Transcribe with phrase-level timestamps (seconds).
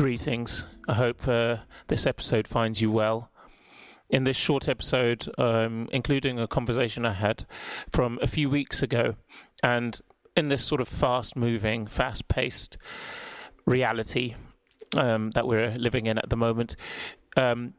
[0.00, 0.64] Greetings.
[0.88, 1.58] I hope uh,
[1.88, 3.30] this episode finds you well.
[4.08, 7.44] In this short episode, um, including a conversation I had
[7.90, 9.16] from a few weeks ago,
[9.62, 10.00] and
[10.34, 12.78] in this sort of fast moving, fast paced
[13.66, 14.36] reality
[14.96, 16.76] um, that we're living in at the moment,
[17.36, 17.74] um,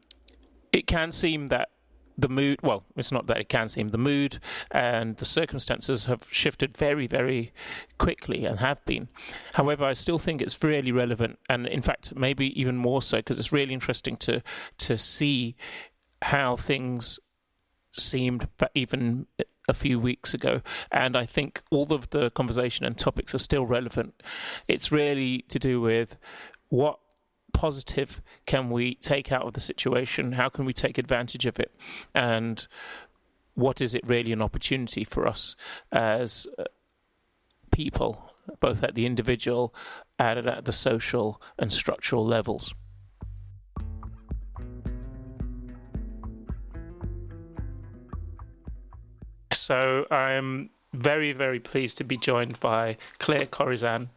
[0.72, 1.70] it can seem that
[2.16, 4.38] the mood well it's not that it can seem the mood
[4.70, 7.52] and the circumstances have shifted very very
[7.98, 9.08] quickly and have been.
[9.54, 13.38] However i still think it's really relevant and in fact maybe even more so because
[13.38, 14.42] it's really interesting to
[14.78, 15.56] to see
[16.22, 17.18] how things
[17.92, 19.26] seemed but even
[19.68, 20.62] a few weeks ago.
[20.90, 24.22] And i think all of the conversation and topics are still relevant.
[24.68, 26.18] It's really to do with
[26.68, 26.98] what
[27.52, 30.32] positive can we take out of the situation?
[30.32, 31.72] How can we take advantage of it?
[32.14, 32.66] And
[33.54, 35.56] what is it really an opportunity for us
[35.90, 36.64] as uh,
[37.70, 38.30] people,
[38.60, 39.74] both at the individual
[40.18, 42.74] and at the social and structural levels?
[49.52, 54.08] So I'm very, very pleased to be joined by Claire Koryczan,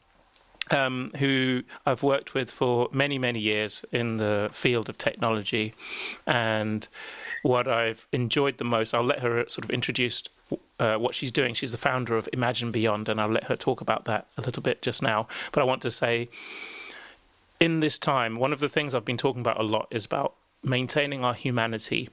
[0.72, 5.74] um, who I've worked with for many, many years in the field of technology.
[6.26, 6.88] And
[7.44, 10.24] what I've enjoyed the most, I'll let her sort of introduce
[10.80, 11.54] uh, what she's doing.
[11.54, 14.64] She's the founder of Imagine Beyond, and I'll let her talk about that a little
[14.64, 15.28] bit just now.
[15.52, 16.30] But I want to say,
[17.60, 20.34] in this time, one of the things I've been talking about a lot is about
[20.64, 22.10] maintaining our humanity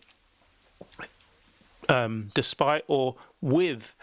[1.89, 3.95] um, despite or with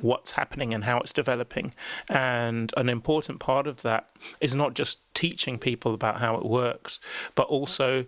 [0.00, 1.74] what's happening and how it's developing.
[2.08, 4.08] And an important part of that
[4.40, 7.00] is not just teaching people about how it works,
[7.34, 8.06] but also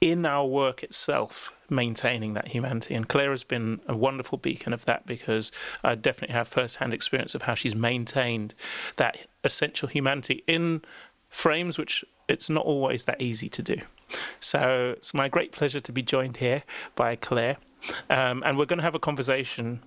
[0.00, 2.94] in our work itself, maintaining that humanity.
[2.94, 5.52] And Claire has been a wonderful beacon of that because
[5.84, 8.54] I definitely have first hand experience of how she's maintained
[8.96, 10.82] that essential humanity in
[11.28, 13.76] frames which it's not always that easy to do.
[14.40, 16.64] So it's my great pleasure to be joined here
[16.96, 17.58] by Claire.
[18.10, 19.82] Um, and we're going to have a conversation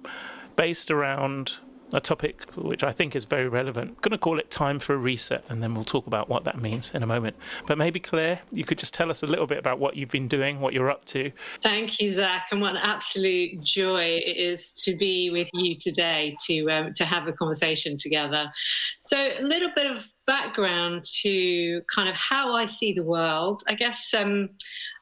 [0.56, 1.56] based around
[1.94, 3.92] a topic which I think is very relevant.
[3.92, 6.44] I'm going to call it time for a reset, and then we'll talk about what
[6.46, 7.36] that means in a moment.
[7.68, 10.28] But maybe, Claire, you could just tell us a little bit about what you've been
[10.28, 11.32] doing, what you're up to.
[11.62, 16.36] Thank you, Zach, and what an absolute joy it is to be with you today
[16.48, 18.52] to um, to have a conversation together.
[19.02, 23.62] So, a little bit of background to kind of how I see the world.
[23.68, 24.50] I guess um,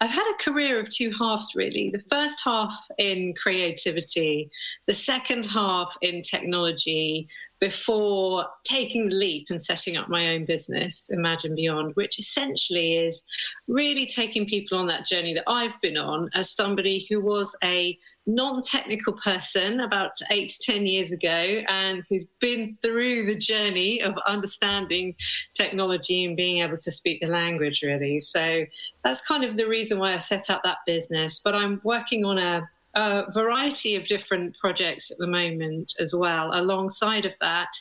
[0.01, 1.89] I've had a career of two halves, really.
[1.89, 4.49] The first half in creativity,
[4.87, 7.27] the second half in technology,
[7.63, 13.23] before taking the leap and setting up my own business, Imagine Beyond, which essentially is
[13.69, 17.97] really taking people on that journey that I've been on as somebody who was a
[18.25, 24.13] non-technical person about eight to ten years ago and who's been through the journey of
[24.27, 25.13] understanding
[25.53, 28.19] technology and being able to speak the language really.
[28.19, 28.65] So
[29.03, 31.41] that's kind of the reason why i set up that business.
[31.43, 36.51] But i'm working on a, a variety of different projects at the moment as well.
[36.53, 37.71] Alongside of that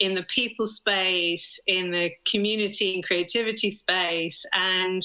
[0.00, 5.02] in the people space in the community and creativity space and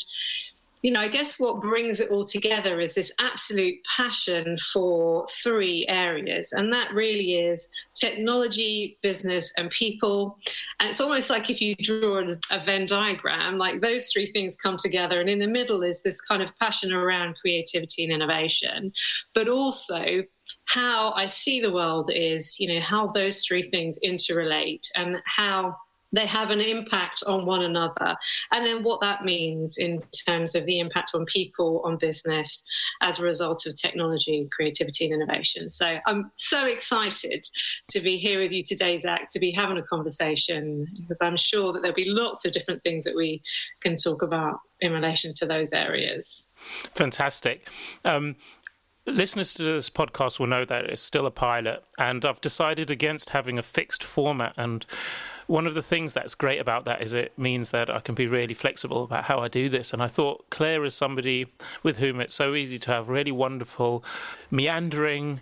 [0.81, 5.85] you know, I guess what brings it all together is this absolute passion for three
[5.87, 6.53] areas.
[6.53, 10.39] And that really is technology, business, and people.
[10.79, 14.77] And it's almost like if you draw a Venn diagram, like those three things come
[14.77, 15.21] together.
[15.21, 18.91] And in the middle is this kind of passion around creativity and innovation,
[19.35, 20.23] but also
[20.65, 25.75] how I see the world is, you know, how those three things interrelate and how
[26.11, 28.16] they have an impact on one another.
[28.51, 32.63] And then what that means in terms of the impact on people, on business,
[33.01, 35.69] as a result of technology, creativity, and innovation.
[35.69, 37.45] So I'm so excited
[37.91, 41.72] to be here with you today, Zach, to be having a conversation, because I'm sure
[41.73, 43.41] that there'll be lots of different things that we
[43.79, 46.49] can talk about in relation to those areas.
[46.93, 47.69] Fantastic.
[48.03, 48.35] Um,
[49.05, 53.31] listeners to this podcast will know that it's still a pilot, and I've decided against
[53.31, 54.85] having a fixed format and
[55.51, 58.25] one of the things that's great about that is it means that I can be
[58.25, 59.91] really flexible about how I do this.
[59.91, 61.45] And I thought Claire is somebody
[61.83, 64.01] with whom it's so easy to have really wonderful,
[64.49, 65.41] meandering,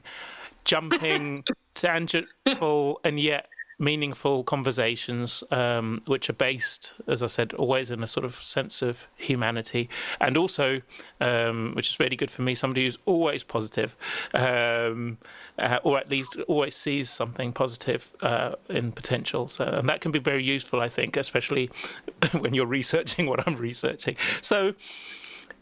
[0.66, 1.44] jumping,
[1.76, 3.50] tangential, and yet
[3.80, 8.82] meaningful conversations, um, which are based, as I said, always in a sort of sense
[8.82, 9.90] of humanity,
[10.20, 10.82] and also,
[11.22, 13.96] um, which is really good for me, somebody who's always positive,
[14.34, 15.18] um,
[15.58, 19.48] uh, or at least always sees something positive uh, in potential.
[19.48, 21.72] So, and that can be very useful, I think, especially
[22.38, 24.18] when you're researching what I'm researching.
[24.42, 24.74] So.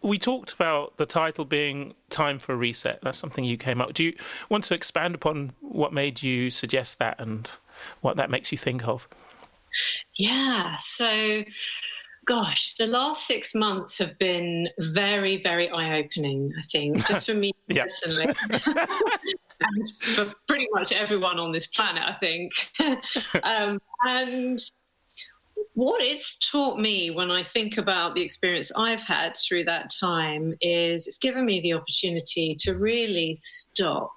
[0.04, 3.00] We talked about the title being Time for a Reset.
[3.02, 3.96] That's something you came up.
[3.96, 4.14] Do you
[4.48, 7.50] want to expand upon what made you suggest that and
[8.02, 9.08] what that makes you think of.
[10.18, 10.76] Yeah.
[10.76, 11.44] So
[12.28, 17.34] Gosh, the last six months have been very, very eye opening, I think, just for
[17.34, 18.28] me personally.
[18.50, 22.52] and for pretty much everyone on this planet, I think.
[23.44, 24.60] um, and
[25.74, 30.54] what it's taught me when I think about the experience I've had through that time
[30.60, 34.12] is it's given me the opportunity to really stop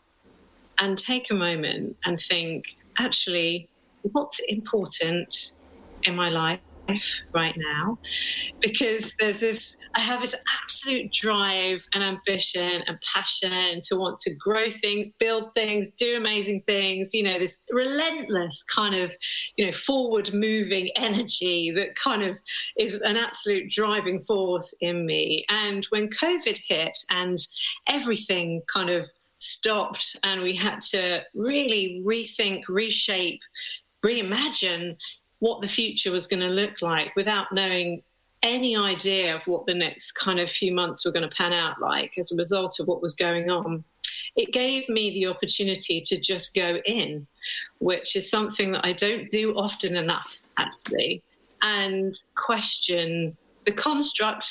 [0.79, 2.65] and take a moment and think,
[3.01, 3.69] actually,
[4.03, 5.53] what's important
[6.05, 6.61] in my life?
[7.33, 7.99] right now
[8.61, 14.35] because there's this I have this absolute drive and ambition and passion to want to
[14.37, 19.13] grow things, build things, do amazing things, you know, this relentless kind of,
[19.57, 22.39] you know, forward moving energy that kind of
[22.79, 25.45] is an absolute driving force in me.
[25.49, 27.39] And when COVID hit and
[27.89, 33.41] everything kind of stopped and we had to really rethink, reshape,
[34.05, 34.97] reimagine
[35.41, 38.03] what the future was going to look like without knowing
[38.43, 41.81] any idea of what the next kind of few months were going to pan out
[41.81, 43.85] like as a result of what was going on.
[44.37, 47.27] It gave me the opportunity to just go in,
[47.79, 51.23] which is something that I don't do often enough, actually,
[51.63, 54.49] and question the construct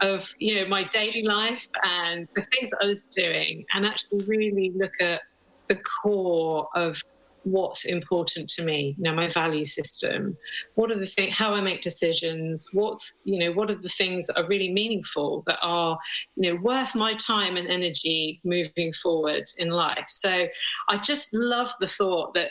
[0.00, 4.24] of you know my daily life and the things that I was doing, and actually
[4.26, 5.22] really look at
[5.68, 7.00] the core of
[7.44, 10.36] what's important to me you know my value system.
[10.74, 14.26] What are the things how i make decisions what's you know what are the things
[14.26, 15.96] that are really meaningful that are
[16.36, 20.04] you know worth my time and energy moving forward in life.
[20.08, 20.46] So
[20.88, 22.50] i just love the thought that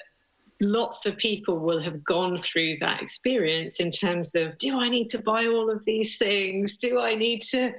[0.62, 5.10] lots of people will have gone through that experience in terms of do I need
[5.10, 6.76] to buy all of these things?
[6.76, 7.74] Do I need to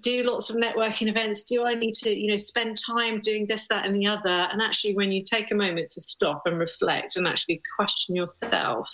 [0.00, 1.42] do lots of networking events?
[1.42, 4.48] Do I need to, you know, spend time doing this, that, and the other?
[4.50, 8.88] And actually, when you take a moment to stop and reflect and actually question yourself,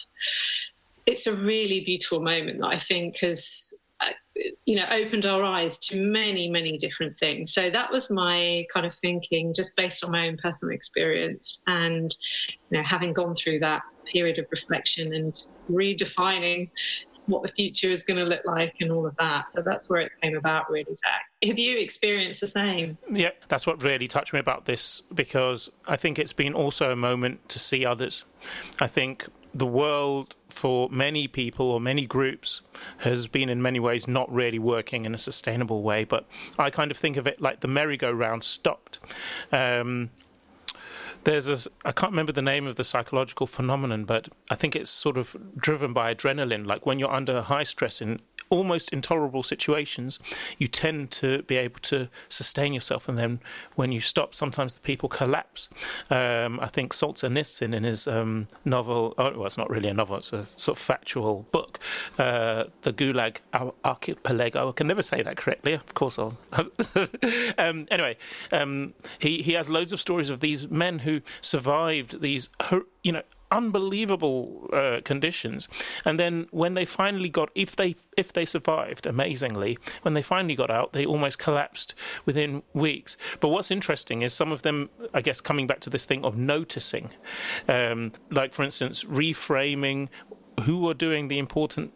[1.07, 3.73] it's a really beautiful moment that I think has
[4.65, 8.87] you know opened our eyes to many many different things so that was my kind
[8.87, 12.17] of thinking just based on my own personal experience and
[12.71, 16.71] you know having gone through that period of reflection and redefining
[17.29, 19.53] what the future is going to look like and all of that.
[19.53, 21.23] So that's where it came about, really, Zach.
[21.47, 22.97] Have you experienced the same?
[23.13, 26.97] Yeah, that's what really touched me about this because I think it's been also a
[26.97, 28.25] moment to see others.
[28.81, 29.27] I think
[29.59, 32.63] the world for many people or many groups
[32.99, 36.05] has been in many ways not really working in a sustainable way.
[36.05, 36.27] But
[36.59, 38.99] I kind of think of it like the merry-go-round stopped.
[39.53, 40.11] Um,
[41.25, 44.91] there's a I can't remember the name of the psychological phenomenon, but I think it's
[44.91, 46.67] sort of driven by adrenaline.
[46.69, 48.19] Like when you're under high stress in
[48.51, 50.19] almost intolerable situations,
[50.59, 53.09] you tend to be able to sustain yourself.
[53.09, 53.41] And then
[53.77, 55.69] when you stop, sometimes the people collapse.
[56.11, 60.17] Um, I think Solzhenitsyn in his um, novel, oh, well, it's not really a novel,
[60.17, 61.79] it's a sort of factual book,
[62.19, 63.39] uh, The Gulag
[63.85, 64.69] Archipelago.
[64.71, 65.75] I can never say that correctly.
[65.75, 66.39] Of course, I'll.
[67.59, 68.17] um, anyway,
[68.53, 71.08] um, he, he has loads of stories of these men who
[71.41, 72.49] survived these,
[73.03, 75.69] you know, unbelievable uh, conditions.
[76.05, 80.55] And then when they finally got, if they if they survived, amazingly, when they finally
[80.55, 81.95] got out, they almost collapsed
[82.27, 83.17] within weeks.
[83.41, 86.37] But what's interesting is some of them, I guess, coming back to this thing of
[86.37, 87.11] noticing,
[87.69, 90.09] um, like for instance, reframing
[90.65, 91.93] who are doing the important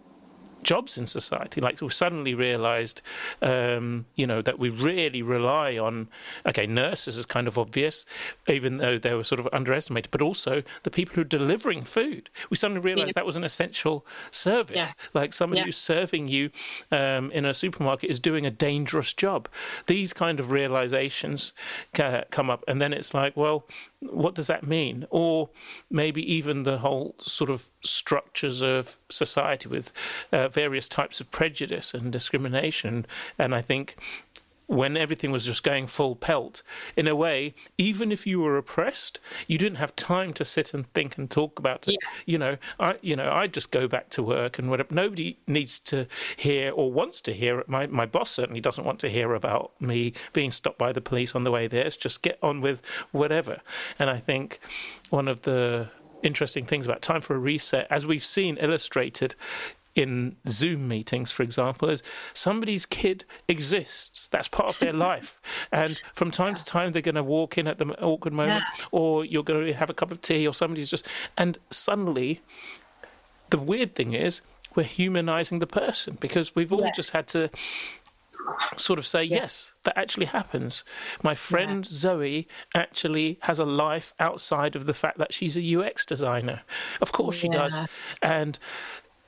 [0.63, 1.61] jobs in society.
[1.61, 3.03] Like we suddenly realised,
[3.41, 6.09] um, you know, that we really rely on.
[6.47, 8.05] Okay, nurses is kind of obvious,
[8.49, 12.31] even though they were sort of underestimated, but also the people who are delivering food.
[12.51, 13.13] We suddenly realised yeah.
[13.17, 14.77] that was an essential service.
[14.77, 14.93] Yeah.
[15.15, 15.67] Like somebody yeah.
[15.67, 16.51] who's serving you
[16.91, 19.49] um, in a supermarket is doing a dangerous job.
[19.87, 21.53] These kind of realizations
[21.93, 23.67] come up, and then it's like, well,
[24.11, 25.07] what does that mean?
[25.11, 25.51] Or
[25.91, 29.93] maybe even the whole sort of structures of society with
[30.33, 33.07] uh, various types of prejudice and discrimination.
[33.39, 33.97] And I think
[34.67, 36.63] when everything was just going full pelt,
[36.97, 40.87] in a way, even if you were oppressed, you didn't have time to sit and
[40.89, 41.97] think and talk about it.
[42.01, 42.09] Yeah.
[42.27, 44.95] You know, I you know, I just go back to work and whatever.
[44.95, 47.65] Nobody needs to hear or wants to hear.
[47.67, 51.35] My my boss certainly doesn't want to hear about me being stopped by the police
[51.35, 51.85] on the way there.
[51.85, 53.61] It's just get on with whatever.
[53.99, 54.61] And I think
[55.11, 55.89] one of the
[56.23, 59.35] interesting things about time for a reset, as we've seen illustrated
[59.95, 64.29] in Zoom meetings, for example, is somebody's kid exists.
[64.29, 65.41] That's part of their life.
[65.71, 68.85] And from time to time, they're going to walk in at the awkward moment, yeah.
[68.91, 71.07] or you're going to have a cup of tea, or somebody's just.
[71.37, 72.41] And suddenly,
[73.51, 74.43] the weird thing is,
[74.75, 76.93] we're humanizing the person because we've all yeah.
[76.93, 77.51] just had to
[78.77, 80.85] sort of say, yes, that actually happens.
[81.23, 81.85] My friend.
[81.85, 86.63] Zoe actually has a life outside of the fact that she's a UX designer.
[87.01, 87.79] Of course she does.
[88.21, 88.59] And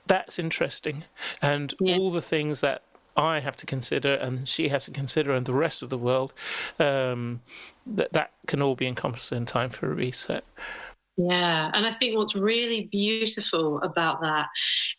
[0.07, 1.03] that's interesting.
[1.41, 1.97] And yeah.
[1.97, 2.83] all the things that
[3.17, 6.33] I have to consider and she has to consider and the rest of the world,
[6.79, 7.41] um,
[7.85, 10.43] that, that can all be encompassed in time for a reset.
[11.17, 14.47] Yeah, and I think what's really beautiful about that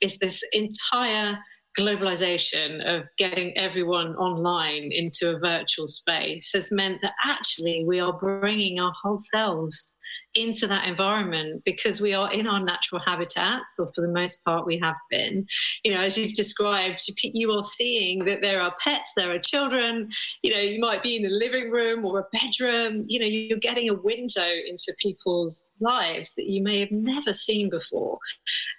[0.00, 1.38] is this entire
[1.78, 8.14] globalization of getting everyone online into a virtual space has meant that actually we are
[8.14, 9.95] bringing our whole selves
[10.36, 14.66] into that environment because we are in our natural habitats, or for the most part,
[14.66, 15.46] we have been.
[15.84, 20.10] You know, as you've described, you are seeing that there are pets, there are children.
[20.42, 23.04] You know, you might be in the living room or a bedroom.
[23.08, 27.70] You know, you're getting a window into people's lives that you may have never seen
[27.70, 28.18] before.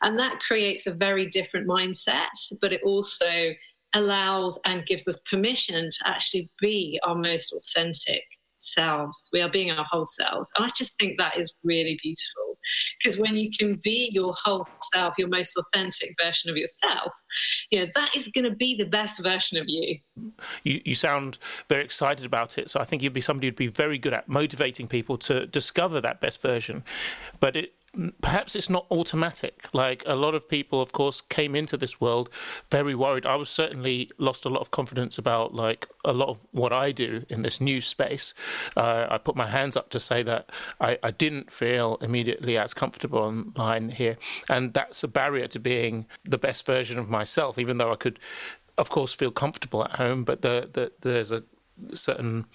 [0.01, 2.27] And that creates a very different mindset,
[2.61, 3.53] but it also
[3.93, 8.23] allows and gives us permission to actually be our most authentic
[8.67, 9.29] selves.
[9.33, 10.51] We are being our whole selves.
[10.57, 12.47] And I just think that is really beautiful
[13.01, 17.11] because when you can be your whole self, your most authentic version of yourself,
[17.71, 19.97] you know, that is going to be the best version of you.
[20.63, 21.37] You, you sound
[21.69, 22.69] very excited about it.
[22.69, 26.01] So I think you'd be somebody who'd be very good at motivating people to discover
[26.01, 26.83] that best version.
[27.39, 27.73] But it,
[28.21, 29.67] perhaps it's not automatic.
[29.73, 32.29] Like a lot of people, of course, came into this world
[32.69, 33.25] very worried.
[33.25, 36.91] I was certainly lost a lot of confidence about like a lot of what I
[36.91, 38.33] do in this new space.
[38.75, 42.73] Uh, I put my hands up to say that I, I didn't feel immediately as
[42.73, 44.17] comfortable online here,
[44.49, 47.57] and that's a barrier to being the best version of myself.
[47.57, 48.19] Even though I could,
[48.77, 51.43] of course, feel comfortable at home, but the, the, there's a
[51.93, 52.45] certain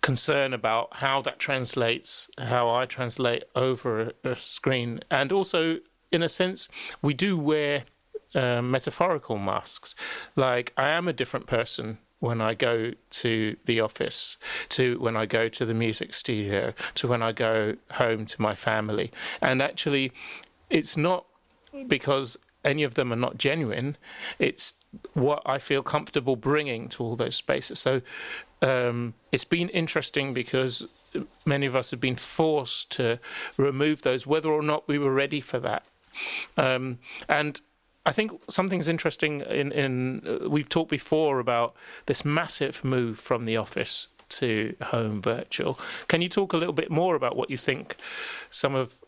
[0.00, 5.00] concern about how that translates, how I translate over a, a screen.
[5.10, 5.78] And also,
[6.10, 6.68] in a sense,
[7.02, 7.84] we do wear
[8.34, 9.94] uh, metaphorical masks.
[10.36, 14.36] Like, I am a different person when I go to the office,
[14.70, 18.54] to when I go to the music studio, to when I go home to my
[18.54, 19.10] family.
[19.40, 20.12] And actually,
[20.68, 21.24] it's not
[21.88, 23.96] because any of them are not genuine.
[24.38, 24.74] It's
[25.14, 27.78] what I feel comfortable bringing to all those spaces.
[27.78, 28.02] So
[28.62, 30.86] um, it's been interesting because
[31.44, 33.18] many of us have been forced to
[33.56, 35.86] remove those, whether or not we were ready for that.
[36.56, 36.98] Um,
[37.28, 37.60] and
[38.06, 41.74] I think something's interesting in, in uh, we've talked before about
[42.06, 45.78] this massive move from the office to home virtual.
[46.08, 47.96] Can you talk a little bit more about what you think
[48.50, 49.00] some of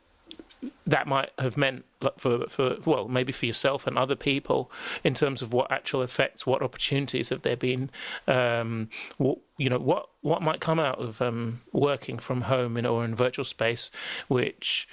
[0.87, 1.85] that might have meant
[2.19, 4.71] for for well maybe for yourself and other people
[5.04, 7.90] in terms of what actual effects, what opportunities have there been,
[8.28, 8.88] um,
[9.19, 13.04] what you know what what might come out of um, working from home in, or
[13.04, 13.90] in virtual space,
[14.28, 14.88] which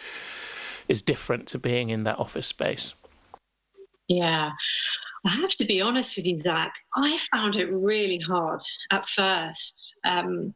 [0.87, 2.93] is different to being in that office space.
[4.07, 4.51] Yeah.
[5.25, 6.73] I have to be honest with you, Zach.
[6.95, 9.95] I found it really hard at first.
[10.05, 10.53] Um,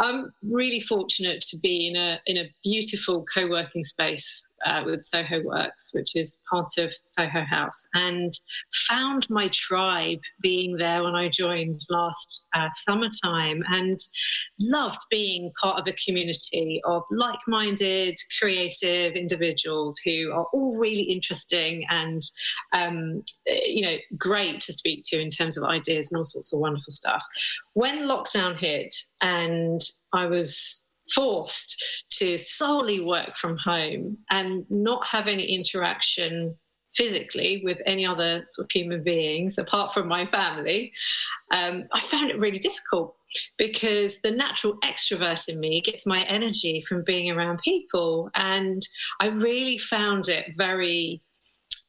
[0.00, 5.42] I'm really fortunate to be in a in a beautiful co-working space uh, with Soho
[5.42, 8.32] Works, which is part of Soho House, and
[8.88, 14.00] found my tribe being there when I joined last uh, summertime and
[14.58, 21.02] loved being part of a community of like minded, creative individuals who are all really
[21.02, 22.22] interesting and,
[22.72, 26.60] um, you know, great to speak to in terms of ideas and all sorts of
[26.60, 27.24] wonderful stuff.
[27.74, 29.80] When lockdown hit and
[30.12, 30.82] I was
[31.14, 36.56] forced to solely work from home and not have any interaction
[36.96, 40.92] physically with any other sort of human beings apart from my family,
[41.52, 43.14] um, I found it really difficult
[43.58, 48.30] because the natural extrovert in me gets my energy from being around people.
[48.34, 48.82] And
[49.20, 51.22] I really found it very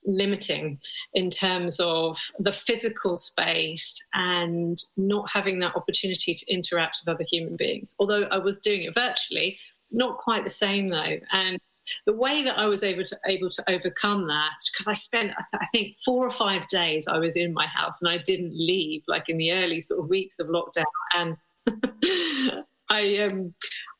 [0.07, 0.79] limiting
[1.13, 7.25] in terms of the physical space and not having that opportunity to interact with other
[7.29, 7.93] human beings.
[7.99, 9.59] Although I was doing it virtually,
[9.91, 11.17] not quite the same though.
[11.31, 11.59] And
[12.05, 15.43] the way that I was able to able to overcome that, because I spent I,
[15.51, 18.53] th- I think four or five days I was in my house and I didn't
[18.53, 20.85] leave, like in the early sort of weeks of lockdown,
[21.15, 21.37] and
[22.89, 23.53] I um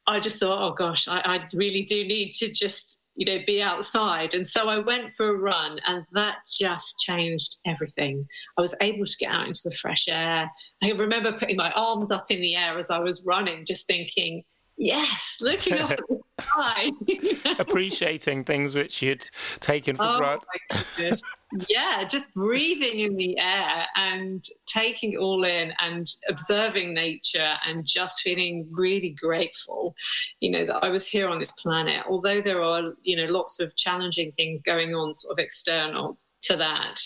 [0.06, 3.62] I just thought, oh gosh, I, I really do need to just you know, be
[3.62, 4.36] outside.
[4.36, 8.26] And so I went for a run, and that just changed everything.
[8.58, 10.50] I was able to get out into the fresh air.
[10.84, 14.44] I remember putting my arms up in the air as I was running, just thinking,
[14.78, 16.92] yes, looking up at the sky.
[17.60, 19.30] Appreciating things which you'd
[19.60, 21.22] taken for oh, granted.
[21.70, 27.86] yeah, just breathing in the air and taking it all in and observing nature and
[27.86, 29.96] just feeling really grateful,
[30.40, 32.06] you know, that I was here on this planet.
[32.10, 36.56] Although there are, you know, lots of challenging things going on sort of external to
[36.58, 37.00] that,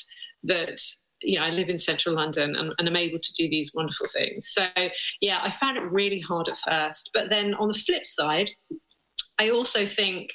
[0.44, 0.82] that
[1.24, 4.08] you know, I live in central London and, and, I'm able to do these wonderful
[4.08, 4.50] things.
[4.50, 4.66] So,
[5.22, 7.12] yeah, I found it really hard at first.
[7.14, 8.50] But then on the flip side,
[9.40, 10.30] I also think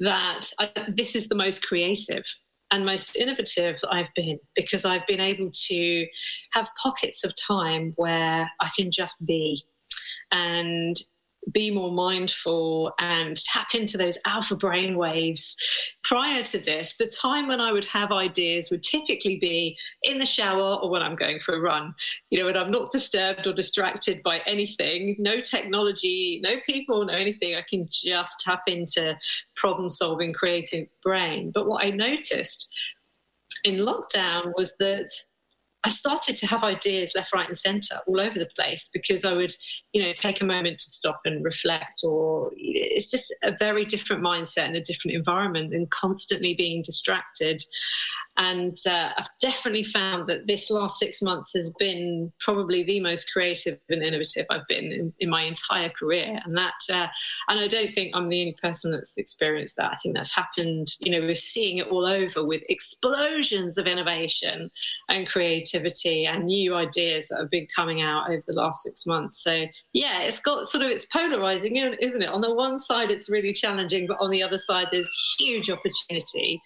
[0.00, 2.24] that I, this is the most creative
[2.70, 6.06] and most innovative that I've been because I've been able to
[6.52, 9.62] have pockets of time where I can just be.
[10.32, 10.96] And
[11.52, 15.56] be more mindful and tap into those alpha brain waves.
[16.02, 20.26] Prior to this, the time when I would have ideas would typically be in the
[20.26, 21.94] shower or when I'm going for a run.
[22.30, 27.14] You know, when I'm not disturbed or distracted by anything, no technology, no people, no
[27.14, 27.54] anything.
[27.54, 29.16] I can just tap into
[29.56, 31.50] problem solving, creative brain.
[31.54, 32.70] But what I noticed
[33.64, 35.10] in lockdown was that
[35.84, 39.34] I started to have ideas left, right, and centre all over the place because I
[39.34, 39.52] would,
[39.92, 42.00] you know, take a moment to stop and reflect.
[42.02, 47.62] Or it's just a very different mindset and a different environment than constantly being distracted.
[48.36, 53.32] And uh, I've definitely found that this last six months has been probably the most
[53.32, 56.40] creative and innovative I've been in, in my entire career.
[56.44, 57.06] And that, uh,
[57.48, 59.92] and I don't think I'm the only person that's experienced that.
[59.92, 60.88] I think that's happened.
[61.00, 64.70] You know, we're seeing it all over with explosions of innovation
[65.08, 69.42] and creativity and new ideas that have been coming out over the last six months.
[69.44, 72.28] So yeah, it's got sort of it's polarizing, isn't it?
[72.28, 76.60] On the one side, it's really challenging, but on the other side, there's huge opportunity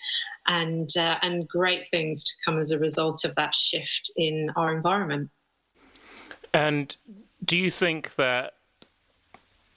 [0.48, 4.74] and uh, and great things to come as a result of that shift in our
[4.74, 5.30] environment.
[6.52, 6.96] And
[7.44, 8.54] do you think that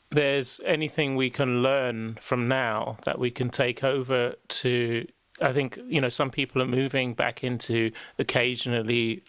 [0.09, 5.07] there's anything we can learn from now that we can take over to?
[5.41, 9.23] I think you know some people are moving back into occasionally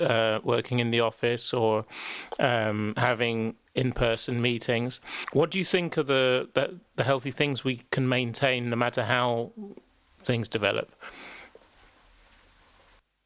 [0.00, 1.84] uh, working in the office or
[2.40, 5.00] um, having in-person meetings.
[5.32, 9.04] What do you think are the, the the healthy things we can maintain, no matter
[9.04, 9.52] how
[10.28, 10.94] things develop?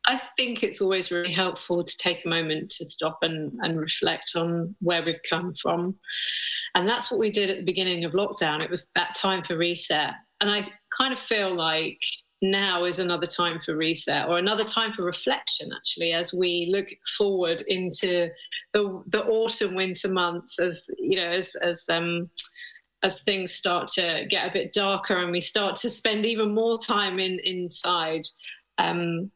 [0.06, 4.32] I think it's always really helpful to take a moment to stop and, and reflect
[4.36, 5.96] on where we've come from.
[6.74, 8.62] And that's what we did at the beginning of lockdown.
[8.62, 10.14] It was that time for reset.
[10.40, 11.98] And I kind of feel like
[12.40, 16.88] now is another time for reset or another time for reflection actually as we look
[17.16, 18.28] forward into
[18.72, 22.28] the the autumn winter months as you know as as um
[23.02, 26.78] as things start to get a bit darker and we start to spend even more
[26.78, 28.22] time in inside
[28.78, 29.30] um,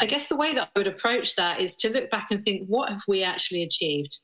[0.00, 2.66] i guess the way that i would approach that is to look back and think
[2.66, 4.18] what have we actually achieved?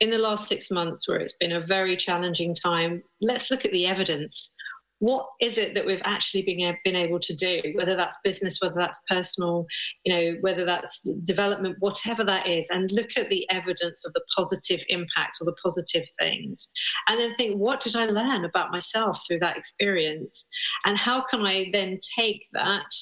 [0.00, 3.72] In the last six months where it's been a very challenging time let's look at
[3.72, 4.52] the evidence
[5.00, 8.76] what is it that we've actually been, been able to do whether that's business whether
[8.76, 9.66] that's personal
[10.04, 14.22] you know whether that's development whatever that is and look at the evidence of the
[14.36, 16.70] positive impact or the positive things
[17.08, 20.48] and then think what did i learn about myself through that experience
[20.84, 22.92] and how can i then take that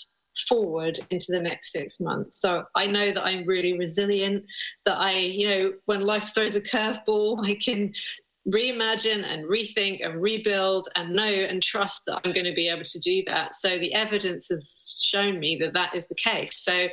[0.47, 2.41] forward into the next six months.
[2.41, 4.45] So I know that I'm really resilient,
[4.85, 7.93] that I, you know, when life throws a curveball, I can
[8.49, 12.85] reimagine and rethink and rebuild and know and trust that I'm going to be able
[12.85, 13.55] to do that.
[13.55, 16.63] So the evidence has shown me that that is the case.
[16.65, 16.89] So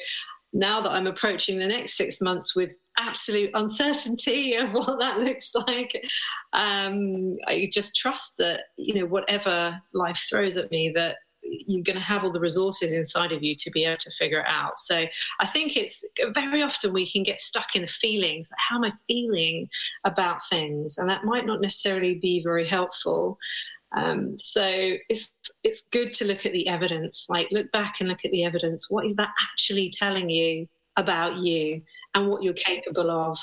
[0.54, 5.52] now that I'm approaching the next six months with absolute uncertainty of what that looks
[5.68, 6.06] like,
[6.54, 11.96] um, I just trust that you know whatever life throws at me that you're going
[11.96, 14.80] to have all the resources inside of you to be able to figure it out.
[14.80, 15.06] So
[15.40, 16.04] I think it's
[16.34, 18.50] very often we can get stuck in the feelings.
[18.58, 19.68] How am I feeling
[20.04, 20.98] about things?
[20.98, 23.38] And that might not necessarily be very helpful.
[23.96, 27.28] Um, so it's it's good to look at the evidence.
[27.30, 28.90] Like look back and look at the evidence.
[28.90, 31.82] What is that actually telling you about you
[32.14, 33.38] and what you're capable of,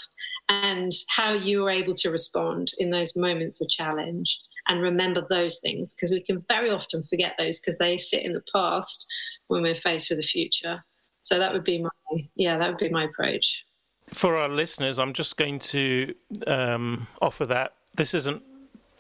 [0.49, 4.41] and how you are able to respond in those moments of challenge?
[4.69, 8.33] And remember those things because we can very often forget those because they sit in
[8.33, 9.11] the past
[9.49, 10.85] when we're faced with the future.
[11.21, 11.91] So that would be my
[12.35, 13.65] yeah, that would be my approach.
[14.13, 16.15] For our listeners, I'm just going to
[16.47, 18.43] um, offer that this isn't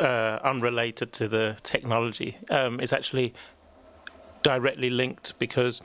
[0.01, 2.39] uh, unrelated to the technology.
[2.51, 3.35] Um, it's actually
[4.43, 5.83] directly linked because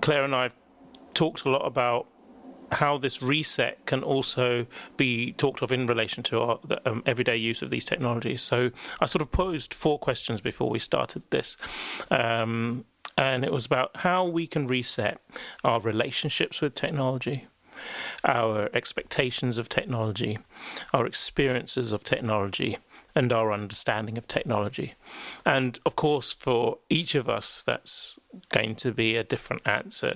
[0.00, 0.56] Claire and I have
[1.14, 2.06] talked a lot about
[2.72, 7.62] how this reset can also be talked of in relation to our um, everyday use
[7.62, 8.42] of these technologies.
[8.42, 11.56] So I sort of posed four questions before we started this.
[12.10, 12.84] Um,
[13.18, 15.20] and it was about how we can reset
[15.64, 17.46] our relationships with technology,
[18.24, 20.38] our expectations of technology,
[20.94, 22.78] our experiences of technology,
[23.14, 24.94] and our understanding of technology.
[25.44, 30.14] And of course, for each of us, that's going to be a different answer,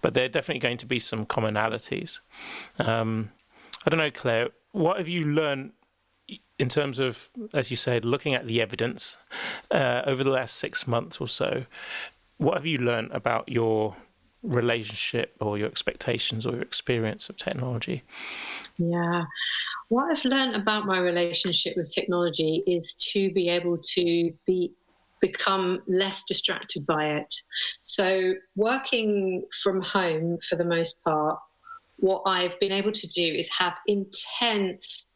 [0.00, 2.18] but there are definitely going to be some commonalities.
[2.84, 3.30] Um,
[3.86, 5.72] I don't know, Claire, what have you learned
[6.58, 9.16] in terms of, as you said, looking at the evidence
[9.70, 11.64] uh, over the last six months or so?
[12.36, 13.96] What have you learned about your
[14.42, 18.02] relationship or your expectations or your experience of technology?
[18.78, 19.24] Yeah.
[19.88, 24.72] What I've learned about my relationship with technology is to be able to be
[25.20, 27.34] become less distracted by it.
[27.82, 31.38] So, working from home for the most part,
[31.96, 35.12] what I've been able to do is have intense,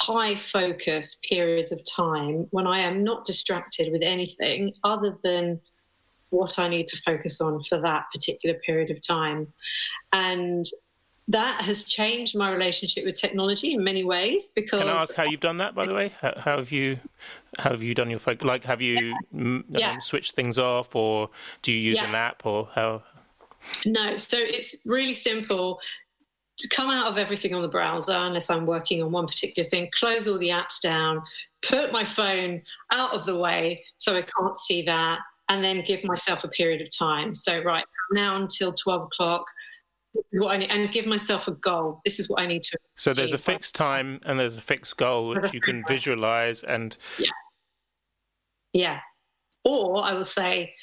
[0.00, 5.60] high focus periods of time when I am not distracted with anything other than
[6.34, 9.46] what I need to focus on for that particular period of time.
[10.12, 10.66] And
[11.28, 15.22] that has changed my relationship with technology in many ways because can i ask how
[15.22, 16.98] you've done that by the way how, how have you
[17.58, 19.92] how have you done your focus like have you yeah.
[19.92, 21.30] um, switched things off or
[21.62, 22.08] do you use yeah.
[22.08, 23.02] an app or how
[23.86, 25.80] no so it's really simple
[26.58, 29.88] to come out of everything on the browser unless i'm working on one particular thing
[29.98, 31.22] close all the apps down
[31.62, 32.60] put my phone
[32.92, 36.80] out of the way so i can't see that and then give myself a period
[36.80, 39.44] of time so right now until 12 o'clock
[40.32, 42.00] what I need, and give myself a goal.
[42.04, 42.78] This is what I need to.
[42.96, 46.96] So there's a fixed time and there's a fixed goal which you can visualize and.
[47.18, 47.30] Yeah.
[48.72, 49.00] Yeah.
[49.64, 50.74] Or I will say,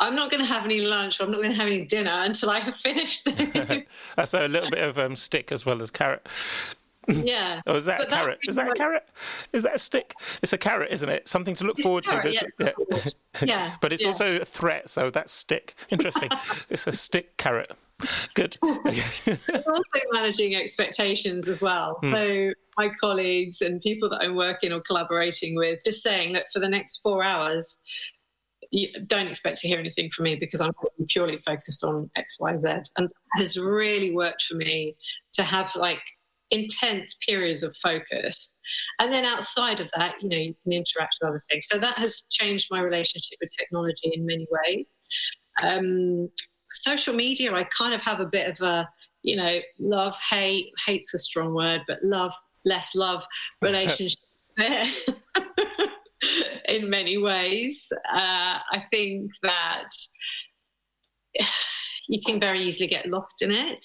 [0.00, 2.22] I'm not going to have any lunch or I'm not going to have any dinner
[2.24, 3.28] until I have finished.
[4.24, 6.26] so a little bit of um, stick as well as carrot.
[7.06, 7.60] Yeah.
[7.66, 8.38] oh, is that but a carrot?
[8.44, 9.06] Is that a carrot?
[9.52, 10.14] Is that a stick?
[10.42, 11.28] It's a carrot, isn't it?
[11.28, 12.50] Something to look forward carrot, to.
[12.58, 12.96] Yeah.
[13.42, 13.74] Yeah.
[13.80, 14.08] but it's yeah.
[14.08, 15.74] also a threat, so that's stick.
[15.90, 16.30] Interesting.
[16.70, 17.72] it's a stick carrot.
[18.34, 18.58] Good.
[18.62, 21.98] also managing expectations as well.
[22.02, 22.12] Mm.
[22.12, 26.58] So my colleagues and people that I'm working or collaborating with, just saying that for
[26.58, 27.80] the next four hours,
[28.70, 30.72] you don't expect to hear anything from me because I'm
[31.08, 32.68] purely focused on X, Y, Z.
[32.96, 34.96] And has really worked for me
[35.34, 36.02] to have like
[36.50, 38.58] intense periods of focus.
[38.98, 41.66] And then outside of that, you know, you can interact with other things.
[41.68, 44.98] So that has changed my relationship with technology in many ways.
[45.62, 46.28] Um,
[46.70, 48.88] social media, I kind of have a bit of a,
[49.22, 52.32] you know, love, hate, hate's a strong word, but love,
[52.64, 53.24] less love
[53.62, 54.20] relationship
[54.56, 54.84] there.
[56.68, 57.88] in many ways.
[58.12, 59.90] Uh, I think that
[62.08, 63.84] you can very easily get lost in it.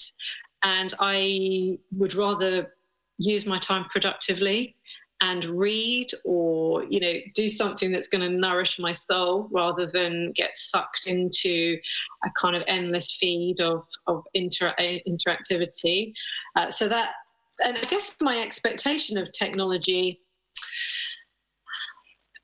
[0.62, 2.74] And I would rather
[3.18, 4.76] use my time productively
[5.22, 10.32] and read or you know do something that's going to nourish my soul rather than
[10.34, 11.78] get sucked into
[12.24, 16.14] a kind of endless feed of of inter- interactivity.
[16.56, 17.10] Uh, so that
[17.62, 20.20] and i guess my expectation of technology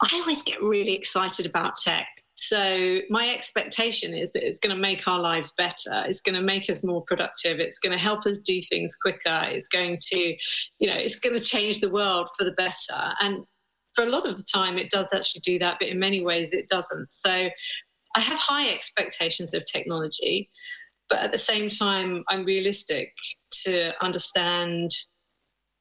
[0.03, 2.07] i always get really excited about tech
[2.39, 6.05] so my expectation is that it's going to make our lives better.
[6.07, 7.61] It's going to make us more productive.
[7.61, 9.41] It's going to help us do things quicker.
[9.45, 10.37] It's going to,
[10.79, 13.15] you know, it's going to change the world for the better.
[13.21, 13.45] And
[13.95, 16.53] for a lot of the time, it does actually do that, but in many ways,
[16.53, 17.11] it doesn't.
[17.11, 17.49] So
[18.15, 20.51] I have high expectations of technology,
[21.09, 23.15] but at the same time, I'm realistic
[23.65, 24.91] to understand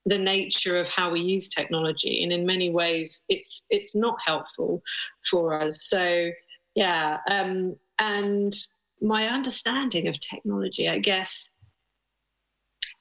[0.05, 4.81] the nature of how we use technology and in many ways it's it's not helpful
[5.29, 6.29] for us so
[6.75, 8.55] yeah um, and
[9.01, 11.51] my understanding of technology i guess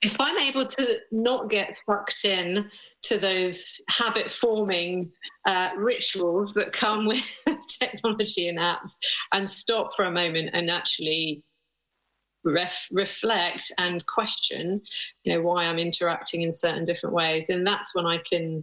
[0.03, 2.71] if i'm able to not get sucked in
[3.03, 5.11] to those habit forming
[5.47, 7.39] uh, rituals that come with
[7.79, 8.93] technology and apps
[9.33, 11.43] and stop for a moment and actually
[12.45, 14.81] ref, reflect and question
[15.25, 18.63] you know why i'm interacting in certain different ways and that's when i can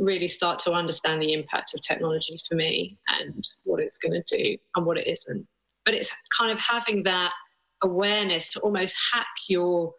[0.00, 4.36] really start to understand the impact of technology for me and what it's going to
[4.36, 5.46] do and what it isn't.
[5.84, 7.32] But it's kind of having that
[7.82, 9.92] awareness to almost hack your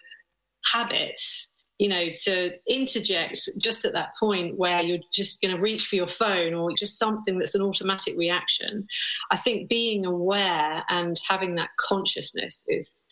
[0.71, 5.87] habits, you know, to interject just at that point where you're just going to reach
[5.87, 8.85] for your phone or just something that's an automatic reaction.
[9.31, 13.07] I think being aware and having that consciousness is,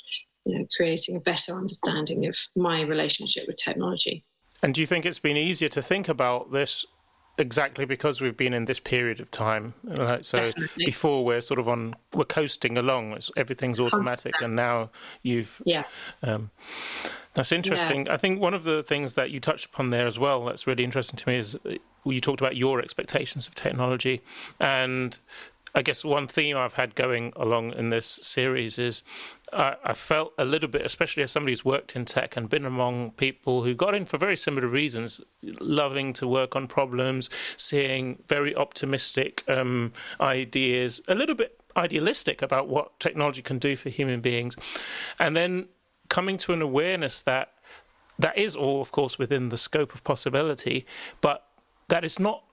[0.45, 4.23] you know, creating a better understanding of my relationship with technology.
[4.63, 6.85] And do you think it's been easier to think about this
[7.37, 9.73] exactly because we've been in this period of time?
[9.83, 10.25] Right?
[10.25, 10.85] So Definitely.
[10.85, 14.45] before we're sort of on, we're coasting along, it's, everything's automatic, 100%.
[14.45, 14.89] and now
[15.21, 15.61] you've.
[15.65, 15.83] Yeah.
[16.23, 16.49] Um,
[17.33, 18.07] that's interesting.
[18.07, 18.15] Yeah.
[18.15, 20.83] I think one of the things that you touched upon there as well that's really
[20.83, 24.21] interesting to me is uh, you talked about your expectations of technology
[24.59, 25.19] and
[25.77, 29.03] I guess one theme I've had going along in this series is
[29.53, 33.11] I, felt a little bit, especially as somebody who's worked in tech and been among
[33.11, 38.55] people who got in for very similar reasons, loving to work on problems, seeing very
[38.55, 44.57] optimistic um, ideas, a little bit idealistic about what technology can do for human beings,
[45.19, 45.67] and then
[46.09, 47.53] coming to an awareness that
[48.17, 50.87] that is all, of course, within the scope of possibility,
[51.21, 51.45] but
[51.89, 52.46] that is not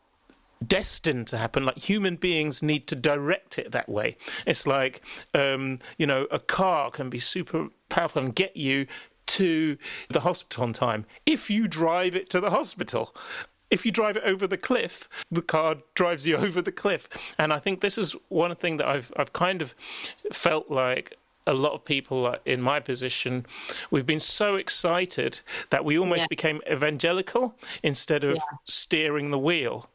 [0.67, 1.65] destined to happen.
[1.65, 4.17] Like human beings need to direct it that way.
[4.47, 5.03] It's like,
[5.35, 8.87] um, you know, a car can be super powerful and get you
[9.27, 9.79] to
[10.11, 13.15] the hospital on time if you drive it to the hospital
[13.71, 17.09] if you drive it over the cliff, the car drives you over the cliff.
[17.39, 19.75] And I think this is one thing that I've I've kind of
[20.33, 23.45] felt like a lot of people in my position,
[23.91, 25.41] we've been so excited
[25.71, 26.27] that we almost yeah.
[26.31, 28.43] became evangelical instead of yeah.
[28.65, 29.91] steering the wheel.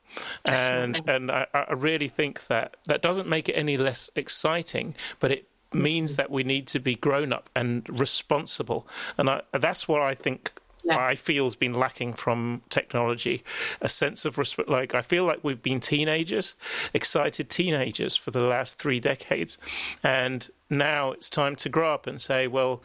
[0.45, 5.32] And and I, I really think that that doesn't make it any less exciting, but
[5.32, 5.84] it mm-hmm.
[5.84, 8.88] means that we need to be grown up and responsible.
[9.17, 10.98] And I, that's what I think yeah.
[10.98, 13.43] I feel has been lacking from technology
[13.82, 14.69] a sense of respect.
[14.69, 16.56] Like, I feel like we've been teenagers,
[16.93, 19.58] excited teenagers for the last three decades.
[20.04, 22.82] And now it's time to grow up and say, well,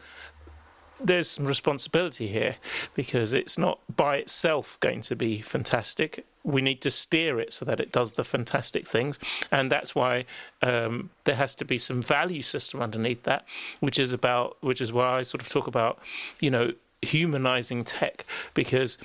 [0.99, 2.55] there's some responsibility here
[2.93, 6.25] because it's not by itself going to be fantastic.
[6.43, 9.19] We need to steer it so that it does the fantastic things,
[9.51, 10.25] and that's why
[10.61, 13.45] um, there has to be some value system underneath that,
[13.79, 15.99] which is about, which is why I sort of talk about,
[16.39, 18.97] you know, humanizing tech because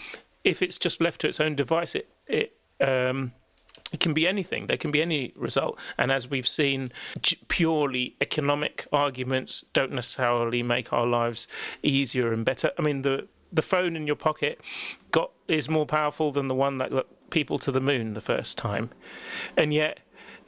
[0.44, 3.32] if it's just left to its own device, it it um,
[3.92, 4.66] it can be anything.
[4.66, 5.78] There can be any result.
[5.98, 6.92] And as we've seen,
[7.48, 11.46] purely economic arguments don't necessarily make our lives
[11.82, 12.70] easier and better.
[12.78, 14.60] I mean, the the phone in your pocket
[15.10, 18.56] got is more powerful than the one that got people to the moon the first
[18.56, 18.90] time,
[19.56, 20.00] and yet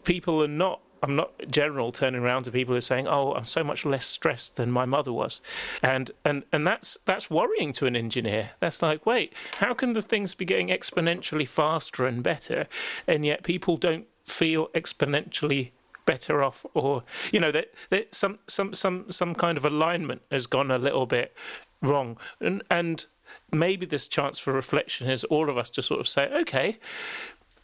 [0.05, 3.44] people are not I'm not general turning around to people who are saying, "Oh, I'm
[3.44, 5.40] so much less stressed than my mother was,"
[5.82, 8.50] and and and that's that's worrying to an engineer.
[8.60, 12.68] That's like, wait, how can the things be getting exponentially faster and better,
[13.06, 15.72] and yet people don't feel exponentially
[16.04, 20.46] better off, or you know that that some some some some kind of alignment has
[20.46, 21.36] gone a little bit
[21.80, 23.06] wrong, and and
[23.50, 26.78] maybe this chance for reflection is all of us to sort of say, okay,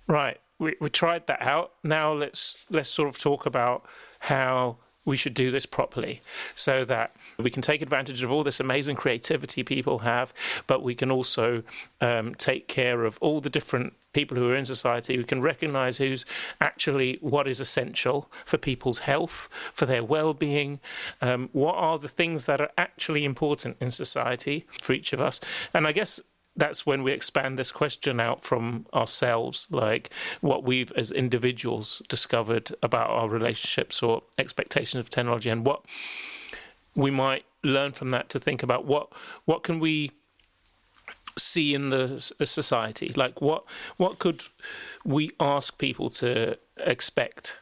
[0.08, 1.72] right we, we tried that out.
[1.82, 3.84] Now let's let's sort of talk about
[4.20, 6.20] how we should do this properly
[6.54, 10.34] so that we can take advantage of all this amazing creativity people have,
[10.66, 11.62] but we can also
[12.00, 15.16] um, take care of all the different people who are in society.
[15.16, 16.26] We can recognize who's
[16.60, 20.80] actually what is essential for people's health, for their well being,
[21.22, 25.40] um, what are the things that are actually important in society for each of us.
[25.72, 26.20] And I guess
[26.58, 32.74] that's when we expand this question out from ourselves, like what we've as individuals discovered
[32.82, 35.84] about our relationships or expectations of technology, and what
[36.96, 39.08] we might learn from that to think about what
[39.44, 40.10] what can we
[41.36, 43.12] see in the society?
[43.14, 43.64] Like what
[43.96, 44.42] what could
[45.04, 47.60] we ask people to expect?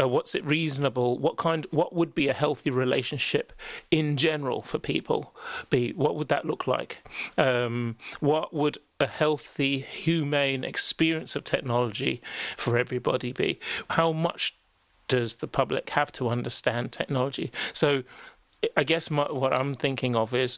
[0.00, 1.18] Uh, what's it reasonable?
[1.18, 3.52] What kind what would be a healthy relationship
[3.90, 5.34] in general for people?
[5.70, 7.06] Be what would that look like?
[7.36, 12.22] Um, what would a healthy humane experience of technology
[12.56, 13.60] for everybody be?
[13.90, 14.56] How much
[15.08, 17.52] does the public have to understand technology?
[17.72, 18.02] So
[18.74, 20.56] i guess my, what i'm thinking of is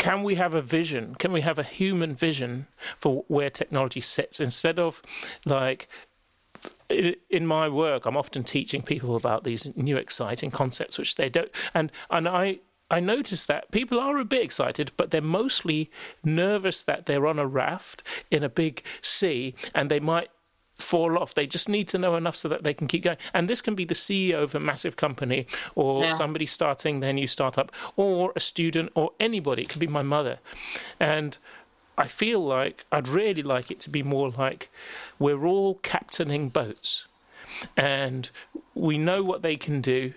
[0.00, 1.14] can we have a vision?
[1.16, 4.40] Can we have a human vision for where technology sits?
[4.40, 5.02] Instead of
[5.44, 5.90] like
[6.88, 11.50] in my work, I'm often teaching people about these new exciting concepts, which they don't.
[11.74, 15.90] And and I I notice that people are a bit excited, but they're mostly
[16.24, 20.30] nervous that they're on a raft in a big sea and they might
[20.76, 21.34] fall off.
[21.34, 23.18] They just need to know enough so that they can keep going.
[23.32, 26.08] And this can be the CEO of a massive company or yeah.
[26.08, 29.62] somebody starting their new startup or a student or anybody.
[29.62, 30.38] It could be my mother.
[30.98, 31.38] And
[32.00, 34.70] I feel like I'd really like it to be more like
[35.18, 37.06] we're all captaining boats
[37.76, 38.30] and
[38.74, 40.14] we know what they can do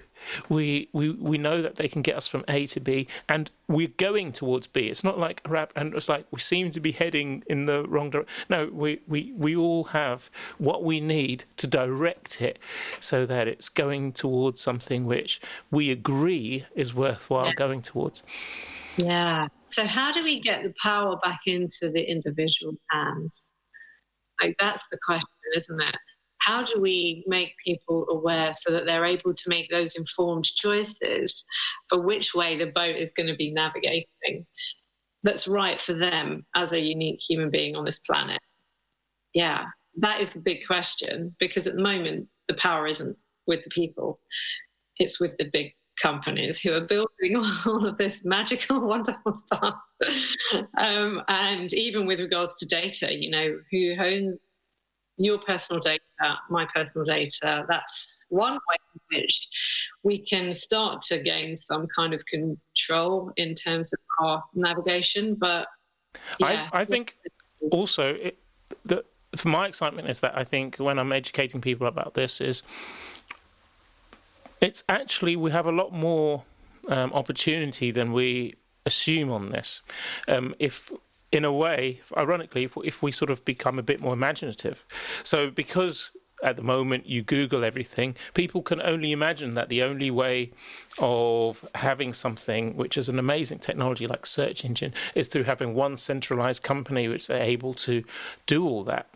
[0.49, 3.91] we we we know that they can get us from A to B, and we're
[3.97, 4.81] going towards B.
[4.81, 7.83] It's not like a rap, and it's like we seem to be heading in the
[7.87, 8.33] wrong direction.
[8.49, 12.59] No, we we we all have what we need to direct it,
[12.99, 15.41] so that it's going towards something which
[15.71, 18.23] we agree is worthwhile going towards.
[18.97, 19.47] Yeah.
[19.65, 23.49] So how do we get the power back into the individual's hands?
[24.41, 25.95] Like that's the question, isn't it?
[26.43, 31.43] how do we make people aware so that they're able to make those informed choices
[31.87, 34.45] for which way the boat is going to be navigating
[35.23, 38.41] that's right for them as a unique human being on this planet?
[39.33, 39.63] Yeah,
[39.97, 43.15] that is the big question because at the moment, the power isn't
[43.47, 44.19] with the people,
[44.97, 49.75] it's with the big companies who are building all of this magical, wonderful stuff.
[50.77, 54.37] um, and even with regards to data, you know, who owns
[55.17, 56.01] your personal data,
[56.49, 57.65] my personal data.
[57.69, 59.47] That's one way in which
[60.01, 65.35] we can start to gain some kind of control in terms of our navigation.
[65.35, 65.67] But
[66.39, 67.17] yeah, I, I think
[67.71, 68.39] also it,
[68.85, 72.63] the, for my excitement is that I think when I'm educating people about this is
[74.63, 76.43] it's actually we have a lot more
[76.87, 78.53] um, opportunity than we
[78.85, 79.81] assume on this.
[80.27, 80.91] Um, if
[81.33, 84.85] in a way, ironically, if, if we sort of become a bit more imaginative.
[85.23, 86.11] So because
[86.43, 90.51] at the moment you Google everything, people can only imagine that the only way
[90.99, 95.97] of having something which is an amazing technology like search engine is through having one
[95.97, 98.03] centralized company which are able to
[98.45, 99.07] do all that.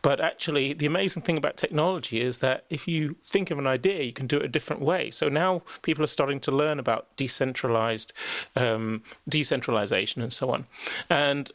[0.00, 4.02] But actually, the amazing thing about technology is that if you think of an idea,
[4.02, 5.10] you can do it a different way.
[5.10, 8.12] So now people are starting to learn about decentralized
[8.56, 10.66] um, decentralization and so on.
[11.10, 11.50] And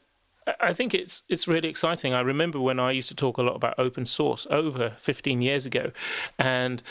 [0.59, 2.13] I think it's it's really exciting.
[2.13, 5.65] I remember when I used to talk a lot about open source over 15 years
[5.65, 5.91] ago,
[6.37, 6.83] and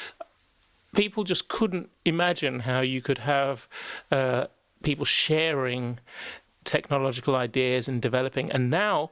[0.95, 3.69] people just couldn't imagine how you could have
[4.11, 4.47] uh,
[4.83, 5.99] people sharing
[6.65, 8.51] technological ideas and developing.
[8.51, 9.11] And now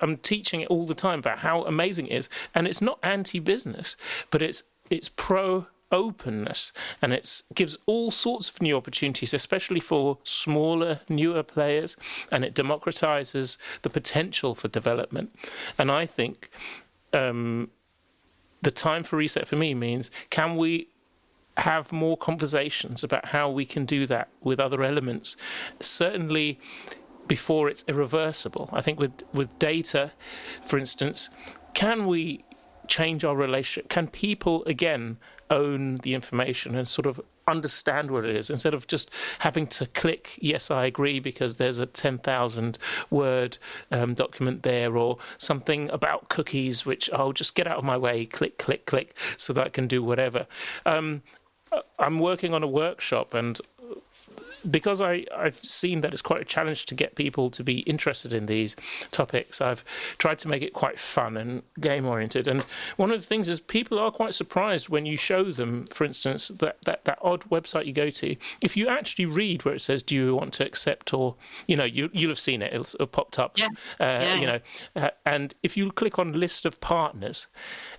[0.00, 3.96] I'm teaching it all the time about how amazing it is, and it's not anti-business,
[4.30, 6.72] but it's it's pro openness
[7.02, 11.96] and it gives all sorts of new opportunities, especially for smaller, newer players,
[12.30, 15.34] and it democratizes the potential for development.
[15.78, 16.50] And I think
[17.12, 17.70] um,
[18.62, 20.88] the time for reset for me means can we
[21.56, 25.36] have more conversations about how we can do that with other elements?
[25.80, 26.58] Certainly
[27.26, 28.68] before it's irreversible.
[28.72, 30.12] I think with, with data,
[30.62, 31.28] for instance,
[31.74, 32.44] can we
[32.88, 33.88] change our relationship?
[33.88, 35.18] Can people again
[35.50, 39.10] own the information and sort of understand what it is instead of just
[39.40, 42.78] having to click yes i agree because there's a 10,000
[43.10, 43.58] word
[43.90, 48.24] um, document there or something about cookies which i'll just get out of my way
[48.24, 50.46] click click click so that i can do whatever.
[50.86, 51.22] Um,
[51.98, 53.60] i'm working on a workshop and
[54.68, 58.32] because I, I've seen that it's quite a challenge to get people to be interested
[58.32, 58.76] in these
[59.10, 59.84] topics, I've
[60.18, 62.48] tried to make it quite fun and game oriented.
[62.48, 62.64] And
[62.96, 66.48] one of the things is people are quite surprised when you show them, for instance,
[66.48, 68.36] that, that, that odd website you go to.
[68.62, 71.84] If you actually read where it says, Do you want to accept or, you know,
[71.84, 73.56] you, you'll have seen it, it'll have popped up.
[73.56, 73.68] Yeah.
[73.98, 74.34] Uh, yeah.
[74.34, 74.60] You know,
[74.96, 77.46] uh, and if you click on list of partners,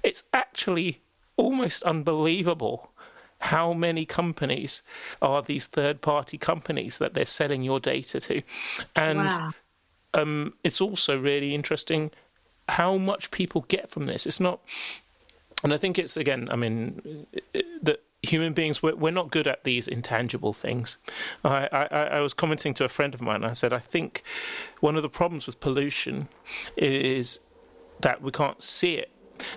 [0.04, 1.02] it's actually
[1.38, 2.91] almost unbelievable
[3.42, 4.84] how many companies
[5.22, 8.42] are these third party companies that they're selling your data to?
[8.96, 9.52] And wow.
[10.14, 12.12] um, it's also really interesting
[12.70, 14.26] how much people get from this.
[14.28, 14.60] It's not,
[15.64, 17.26] and I think it's again, I mean,
[17.82, 20.98] that human beings we're, we're, not good at these intangible things
[21.44, 24.22] I, I, I, was commenting to a friend of mine i said i think
[24.80, 26.28] one of the problems with pollution
[26.78, 27.40] is
[28.02, 29.10] that we can't see it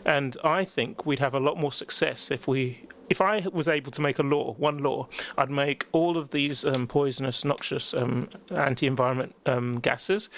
[0.06, 3.90] and i think we'd have a lot more success if we if I was able
[3.92, 8.28] to make a law, one law, I'd make all of these um, poisonous, noxious um,
[8.50, 10.28] anti-environment um, gases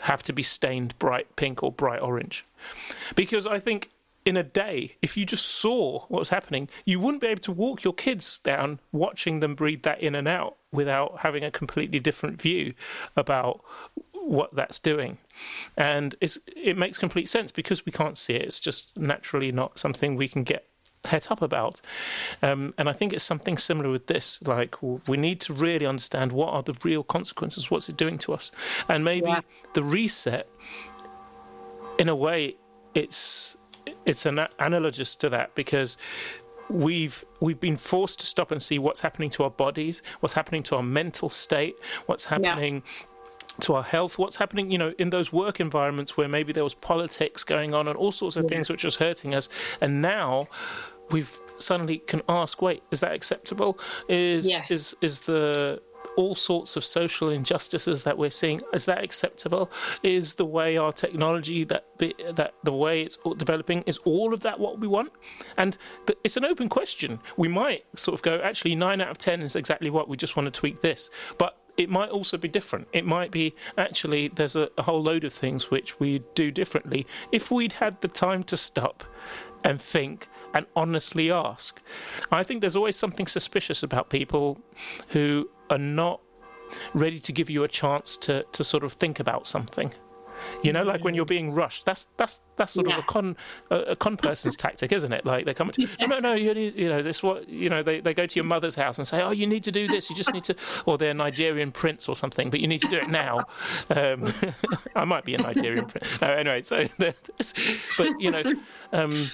[0.00, 2.44] have to be stained bright pink or bright orange,
[3.14, 3.90] because I think
[4.26, 7.52] in a day, if you just saw what was happening, you wouldn't be able to
[7.52, 11.98] walk your kids down watching them breathe that in and out without having a completely
[11.98, 12.74] different view
[13.16, 13.62] about
[14.12, 15.16] what that's doing.
[15.74, 18.42] And it makes complete sense because we can't see it.
[18.42, 20.66] It's just naturally not something we can get
[21.04, 21.80] het up about.
[22.42, 24.40] Um, and I think it's something similar with this.
[24.42, 28.32] Like, we need to really understand what are the real consequences, what's it doing to
[28.32, 28.50] us.
[28.88, 29.40] And maybe yeah.
[29.74, 30.48] the reset,
[31.98, 32.56] in a way,
[32.94, 33.56] it's
[34.04, 35.96] it's an analogous to that because
[36.68, 40.62] we've we've been forced to stop and see what's happening to our bodies, what's happening
[40.64, 41.74] to our mental state,
[42.06, 43.06] what's happening yeah
[43.60, 46.74] to our health, what's happening, you know, in those work environments where maybe there was
[46.74, 48.50] politics going on and all sorts of yeah.
[48.50, 49.48] things which was hurting us.
[49.80, 50.48] And now
[51.10, 53.78] we've suddenly can ask, wait, is that acceptable?
[54.08, 54.70] Is yes.
[54.70, 55.80] is is the
[56.16, 59.70] all sorts of social injustices that we're seeing is that acceptable
[60.02, 64.40] is the way our technology that be, that the way it's developing is all of
[64.40, 65.12] that what we want
[65.56, 69.18] and the, it's an open question we might sort of go actually 9 out of
[69.18, 72.46] 10 is exactly what we just want to tweak this but it might also be
[72.46, 72.88] different.
[72.92, 77.06] It might be actually there's a, a, whole load of things which we do differently.
[77.32, 79.02] If we'd had the time to stop
[79.64, 81.80] and think and honestly ask,
[82.30, 84.60] I think there's always something suspicious about people
[85.08, 86.20] who are not
[86.92, 89.94] ready to give you a chance to, to sort of think about something.
[90.62, 91.84] You know, like when you're being rushed.
[91.84, 92.98] That's that's that's sort yeah.
[92.98, 93.36] of a con
[93.70, 95.24] a, con person's tactic, isn't it?
[95.24, 98.00] Like they come to no, no, you, need, you know this what you know they,
[98.00, 100.10] they go to your mother's house and say, oh, you need to do this.
[100.10, 102.96] You just need to, or they're Nigerian prince or something, but you need to do
[102.96, 103.44] it now.
[103.90, 104.32] Um,
[104.96, 106.06] I might be a Nigerian prince.
[106.20, 108.42] No, anyway, so but you know.
[108.92, 109.26] Um,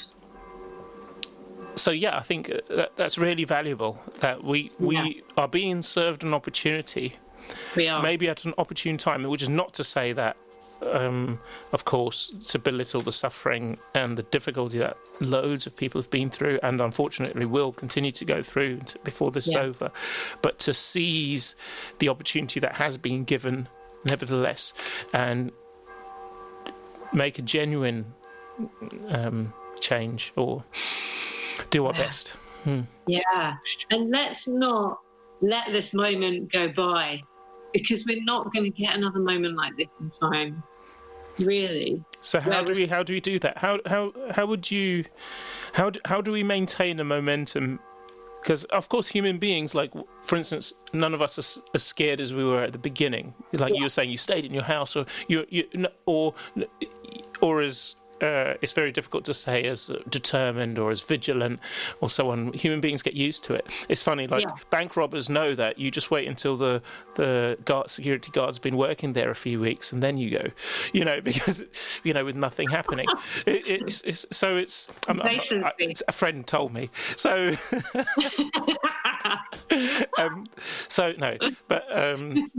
[1.77, 3.99] so yeah, I think that, that's really valuable.
[4.21, 5.33] That we we yeah.
[5.37, 7.17] are being served an opportunity.
[7.77, 10.37] We are maybe at an opportune time, which is not to say that
[10.83, 11.41] um,
[11.73, 16.31] of course, to belittle the suffering and the difficulty that loads of people have been
[16.31, 19.61] through and unfortunately will continue to go through before this yeah.
[19.61, 19.91] is over.
[20.43, 21.55] But to seize
[21.99, 23.69] the opportunity that has been given
[24.05, 24.73] nevertheless,
[25.13, 25.51] and
[27.13, 28.07] make a genuine
[29.09, 30.65] um, change or
[31.71, 31.99] do our yeah.
[31.99, 32.29] best.
[32.65, 32.83] Hmm.
[33.07, 33.55] Yeah,
[33.91, 35.01] and let's not
[35.41, 37.23] let this moment go by
[37.83, 40.63] because we're not going to get another moment like this in time.
[41.41, 42.03] Really.
[42.21, 43.59] So how do we how do we do that?
[43.59, 45.05] How how how would you
[45.75, 47.79] how do, how do we maintain a momentum?
[48.41, 52.33] Because of course, human beings, like for instance, none of us are as scared as
[52.33, 53.35] we were at the beginning.
[53.53, 53.79] Like yeah.
[53.79, 56.35] you were saying, you stayed in your house, or you, you or
[57.43, 61.61] or as uh, it's very difficult to say as determined or as vigilant
[62.01, 62.53] or so on.
[62.55, 63.71] Human beings get used to it.
[63.89, 64.55] It's funny, like yeah.
[64.71, 66.83] bank robbers know that you just wait until the
[67.15, 70.51] the guard, security guard's been working there a few weeks and then you go,
[70.93, 71.63] you know, because
[72.05, 73.07] you know with nothing happening.
[73.47, 76.91] it, it's, it's, so it's, I'm, I'm, I, it's, a friend told me.
[77.17, 77.53] So
[80.19, 80.47] um,
[80.89, 81.37] so no,
[81.69, 82.51] but um,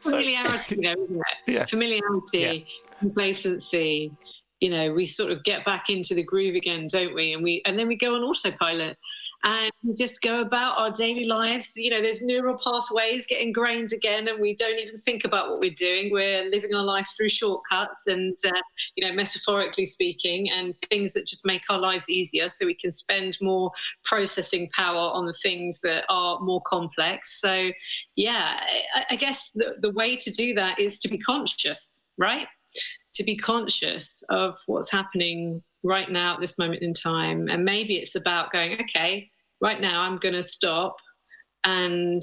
[0.00, 1.22] so, though, isn't it?
[1.46, 1.66] Yeah.
[1.66, 2.38] Familiarity.
[2.38, 4.12] Yeah complacency
[4.60, 7.32] you know we sort of get back into the groove again don't we?
[7.32, 8.96] And we and then we go on autopilot
[9.42, 11.72] and just go about our daily lives.
[11.74, 15.60] You know there's neural pathways get ingrained again and we don't even think about what
[15.60, 16.12] we're doing.
[16.12, 18.60] We're living our life through shortcuts and uh,
[18.96, 22.92] you know metaphorically speaking and things that just make our lives easier so we can
[22.92, 23.70] spend more
[24.04, 27.40] processing power on the things that are more complex.
[27.40, 27.70] So
[28.16, 28.60] yeah
[28.94, 32.46] i, I guess the, the way to do that is to be conscious right
[33.14, 37.48] to be conscious of what's happening right now at this moment in time.
[37.48, 39.30] And maybe it's about going, okay,
[39.60, 40.96] right now I'm going to stop
[41.64, 42.22] and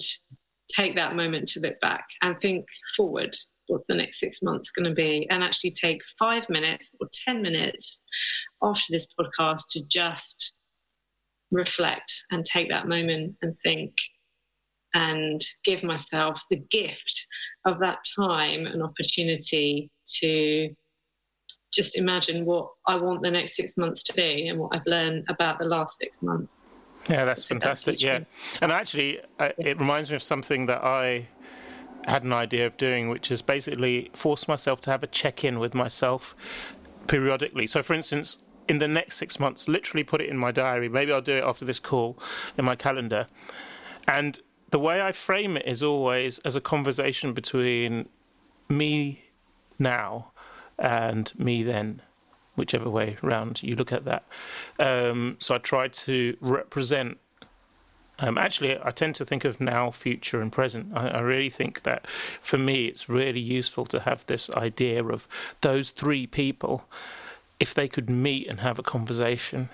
[0.69, 2.65] take that moment to look back and think
[2.95, 3.35] forward.
[3.67, 5.27] What's the next six months going to be?
[5.29, 8.03] And actually take five minutes or 10 minutes
[8.63, 10.53] after this podcast to just
[11.51, 13.93] reflect and take that moment and think
[14.93, 17.27] and give myself the gift
[17.65, 20.75] of that time and opportunity to
[21.73, 25.25] just imagine what I want the next six months to be and what I've learned
[25.29, 26.61] about the last six months.
[27.09, 28.01] Yeah, that's fantastic.
[28.01, 28.21] yeah.
[28.61, 31.27] And actually, uh, it reminds me of something that I
[32.05, 35.59] had an idea of doing, which is basically force myself to have a check in
[35.59, 36.35] with myself
[37.07, 37.67] periodically.
[37.67, 38.37] So, for instance,
[38.67, 40.89] in the next six months, literally put it in my diary.
[40.89, 42.17] Maybe I'll do it after this call
[42.57, 43.27] in my calendar.
[44.07, 44.39] And
[44.69, 48.09] the way I frame it is always as a conversation between
[48.69, 49.23] me
[49.79, 50.31] now
[50.77, 52.01] and me then,
[52.55, 54.23] whichever way round you look at that.
[54.79, 57.17] Um, so I try to represent.
[58.19, 60.91] Um, actually, I tend to think of now, future, and present.
[60.95, 62.07] I, I really think that
[62.41, 65.27] for me, it's really useful to have this idea of
[65.61, 66.85] those three people,
[67.59, 69.69] if they could meet and have a conversation,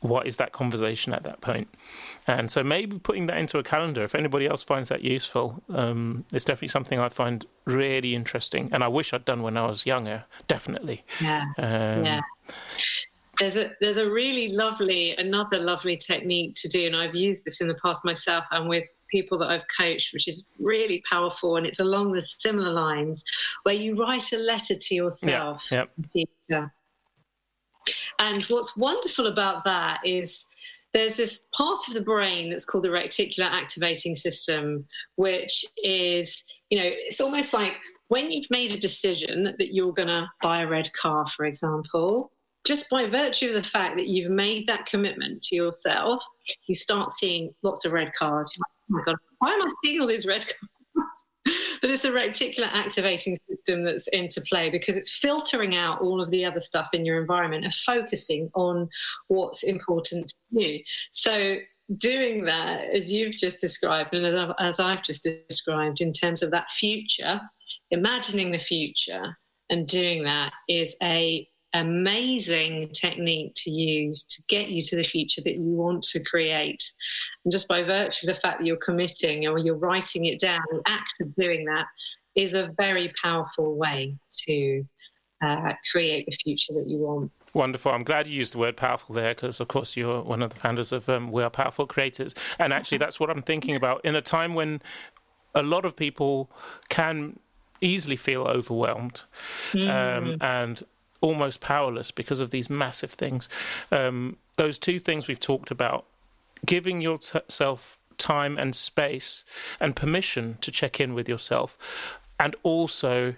[0.00, 1.68] what is that conversation at that point?
[2.26, 6.24] And so maybe putting that into a calendar, if anybody else finds that useful, um,
[6.32, 8.68] it's definitely something I find really interesting.
[8.72, 11.04] And I wish I'd done when I was younger, definitely.
[11.20, 11.44] Yeah.
[11.58, 12.20] Um, yeah.
[13.38, 17.60] There's a there's a really lovely another lovely technique to do, and I've used this
[17.60, 21.66] in the past myself and with people that I've coached, which is really powerful, and
[21.66, 23.22] it's along the similar lines
[23.64, 25.70] where you write a letter to yourself.
[25.70, 26.68] Yeah.
[28.18, 30.46] And what's wonderful about that is
[30.94, 34.86] there's this part of the brain that's called the reticular activating system,
[35.16, 37.74] which is, you know, it's almost like
[38.08, 42.32] when you've made a decision that you're going to buy a red car, for example,
[42.66, 46.22] just by virtue of the fact that you've made that commitment to yourself,
[46.66, 48.50] you start seeing lots of red cars.
[48.58, 51.25] Like, oh my God, why am I seeing all these red cars?
[51.80, 56.30] but it's a reticular activating system that's into play because it's filtering out all of
[56.30, 58.88] the other stuff in your environment and focusing on
[59.28, 60.82] what's important to you.
[61.12, 61.56] So
[61.98, 66.42] doing that as you've just described and as I've, as I've just described in terms
[66.42, 67.40] of that future,
[67.90, 69.36] imagining the future
[69.70, 71.46] and doing that is a
[71.76, 76.82] amazing technique to use to get you to the future that you want to create.
[77.44, 80.62] And just by virtue of the fact that you're committing or you're writing it down,
[80.70, 81.86] the act of doing that
[82.34, 84.16] is a very powerful way
[84.46, 84.84] to
[85.42, 87.32] uh, create the future that you want.
[87.54, 87.92] Wonderful.
[87.92, 90.60] I'm glad you used the word powerful there because, of course, you're one of the
[90.60, 92.34] founders of um, We Are Powerful Creators.
[92.58, 94.82] And actually, that's what I'm thinking about in a time when
[95.54, 96.50] a lot of people
[96.88, 97.38] can
[97.80, 99.22] easily feel overwhelmed
[99.72, 99.88] mm.
[99.88, 100.82] um, and
[101.20, 103.48] almost powerless because of these massive things.
[103.90, 106.04] Um, those two things we've talked about
[106.64, 109.44] giving yourself time and space
[109.78, 111.76] and permission to check in with yourself,
[112.40, 113.34] and also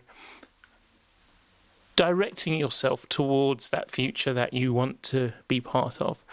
[1.96, 6.24] directing yourself towards that future that you want to be part of,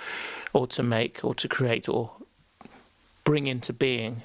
[0.54, 2.12] or to make, or to create, or
[3.24, 4.22] bring into being.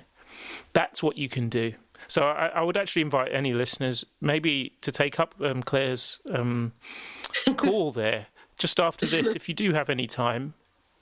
[0.75, 1.73] That's what you can do.
[2.11, 6.73] So I, I, would actually invite any listeners maybe to take up um, Claire's um,
[7.57, 8.27] call there
[8.59, 9.37] just after this.
[9.37, 10.55] If you do have any time,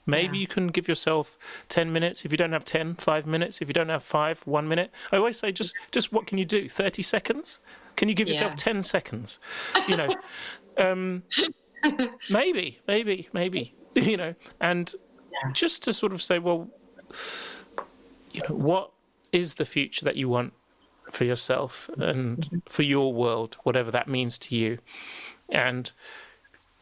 [0.05, 0.41] maybe yeah.
[0.41, 1.35] you can give yourself
[1.69, 2.25] 10 minutes.
[2.25, 3.59] If you don't have 10, five minutes.
[3.59, 4.91] If you don't have five, one minute.
[5.11, 6.69] I always say just, just what can you do?
[6.69, 7.57] 30 seconds?
[7.95, 8.73] Can you give yourself yeah.
[8.73, 9.39] 10 seconds?
[9.87, 10.15] You know,
[10.77, 11.23] um,
[12.29, 14.93] maybe, maybe, maybe, you know, and
[15.31, 15.51] yeah.
[15.53, 16.69] just to sort of say, well,
[18.31, 18.91] you know, what
[19.31, 20.53] is the future that you want
[21.09, 22.57] for yourself and mm-hmm.
[22.67, 24.77] for your world, whatever that means to you.
[25.49, 25.91] And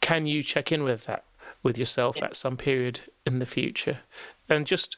[0.01, 1.23] can you check in with that
[1.63, 3.99] with yourself at some period in the future?
[4.49, 4.97] And just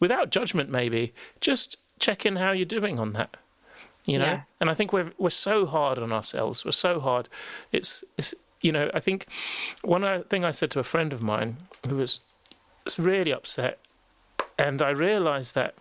[0.00, 3.36] without judgment, maybe, just check in how you're doing on that.
[4.04, 4.24] You know?
[4.24, 4.40] Yeah.
[4.60, 6.64] And I think we're we're so hard on ourselves.
[6.64, 7.28] We're so hard.
[7.70, 9.26] It's it's you know, I think
[9.82, 11.56] one uh, thing I said to a friend of mine
[11.88, 12.20] who was
[12.98, 13.78] really upset
[14.58, 15.74] and I realized that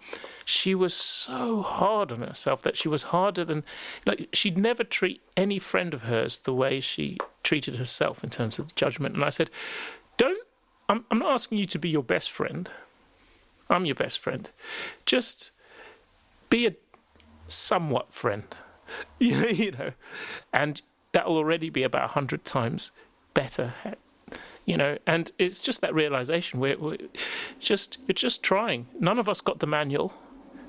[0.45, 3.63] she was so hard on herself that she was harder than
[4.05, 8.59] like she'd never treat any friend of hers the way she treated herself in terms
[8.59, 9.15] of judgment.
[9.15, 9.49] And i said
[10.17, 10.45] don't
[10.89, 12.69] i'm, I'm not asking you to be your best friend.
[13.69, 14.49] I'm your best friend.
[15.05, 15.51] Just
[16.49, 16.75] be a
[17.47, 18.45] somewhat friend.
[19.19, 19.91] You know?
[20.51, 20.81] And
[21.13, 22.91] that'll already be about a hundred times
[23.33, 23.73] better
[24.65, 26.97] you know and it's just that realization we're, we're
[27.59, 30.13] just you're just trying none of us got the manual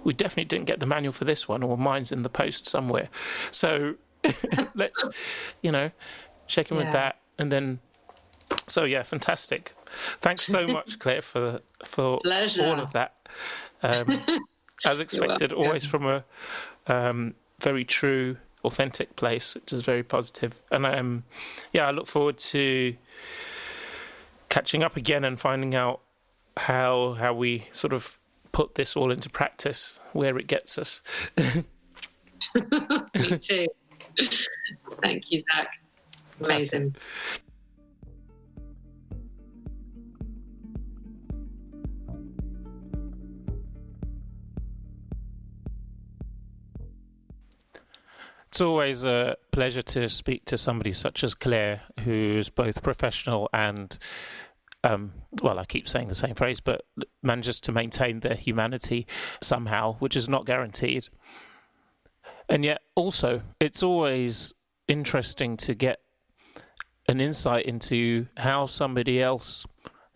[0.05, 3.09] we definitely didn't get the manual for this one or mine's in the post somewhere
[3.51, 3.95] so
[4.75, 5.09] let's
[5.61, 5.91] you know
[6.47, 6.85] check in yeah.
[6.85, 7.79] with that and then
[8.67, 9.75] so yeah fantastic
[10.21, 12.67] thanks so much claire for for Pleasure.
[12.67, 13.15] all of that
[13.83, 14.23] um,
[14.85, 16.25] as expected always from a
[16.87, 20.63] um, very true authentic place which is very positive.
[20.71, 21.25] and um
[21.73, 22.95] yeah i look forward to
[24.53, 26.03] catching up again and finding out
[26.59, 28.19] how how we sort of
[28.53, 31.01] put this all into practice, where it gets us.
[31.39, 31.65] Me
[33.39, 33.67] too.
[35.01, 35.69] Thank you, Zach.
[36.45, 36.95] Amazing.
[48.49, 53.99] It's always a pleasure to speak to somebody such as Claire, who's both professional and
[54.85, 55.13] um,
[55.43, 56.85] well, I keep saying the same phrase, but
[57.23, 59.07] manages to maintain their humanity
[59.41, 61.09] somehow, which is not guaranteed.
[62.49, 64.53] And yet, also, it's always
[64.89, 66.01] interesting to get
[67.09, 69.65] an insight into how somebody else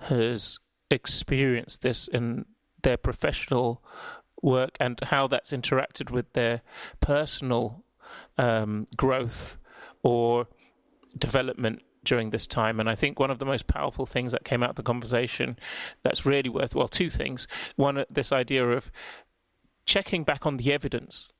[0.01, 0.59] has
[0.91, 2.45] experienced this in
[2.83, 3.83] their professional
[4.43, 6.63] work and how that's interacted with their
[7.01, 7.85] personal
[8.39, 9.57] um, growth
[10.03, 10.47] or
[11.19, 12.81] development during this time.
[12.81, 15.59] And I think one of the most powerful things that came out of the conversation
[16.03, 17.47] that's really worth, well, two things.
[17.75, 18.91] One, this idea of
[19.85, 21.33] checking back on the evidence,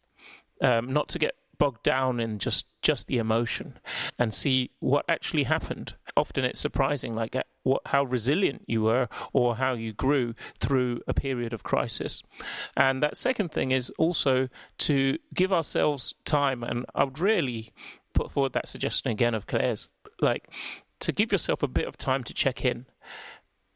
[0.63, 3.79] um, not to get bogged down in just just the emotion
[4.19, 9.09] and see what actually happened often it's surprising like uh, what, how resilient you were
[9.33, 12.23] or how you grew through a period of crisis
[12.77, 17.73] and that second thing is also to give ourselves time and i would really
[18.17, 19.91] put forward that suggestion again of Claire's,
[20.21, 20.49] like
[21.01, 22.87] to give yourself a bit of time to check in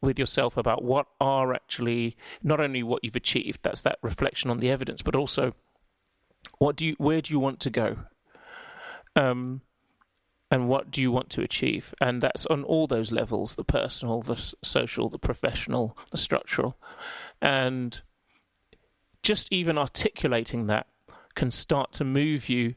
[0.00, 4.58] with yourself about what are actually not only what you've achieved, that's that reflection on
[4.58, 5.54] the evidence, but also
[6.58, 7.96] what do you, where do you want to go,
[9.14, 9.60] um,
[10.50, 14.22] and what do you want to achieve, and that's on all those levels: the personal,
[14.22, 16.76] the social, the professional, the structural,
[17.40, 18.02] and
[19.22, 20.86] just even articulating that
[21.34, 22.74] can start to move you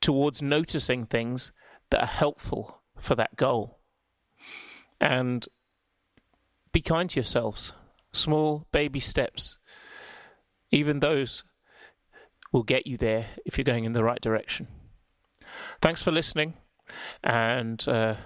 [0.00, 1.52] towards noticing things
[1.90, 3.78] that are helpful for that goal.
[5.00, 5.46] And
[6.72, 7.72] be kind to yourselves.
[8.12, 9.58] Small baby steps,
[10.70, 11.44] even those
[12.52, 14.66] will get you there if you're going in the right direction.
[15.80, 16.54] Thanks for listening,
[17.22, 18.16] and uh,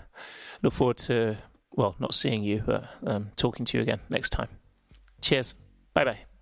[0.63, 1.37] look forward to,
[1.73, 4.49] well, not seeing you, but um, talking to you again next time.
[5.21, 5.55] Cheers.
[5.93, 6.34] Bye bye.